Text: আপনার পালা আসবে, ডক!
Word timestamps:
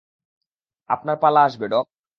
আপনার 0.89 1.15
পালা 1.23 1.41
আসবে, 1.43 1.65
ডক! 1.67 1.85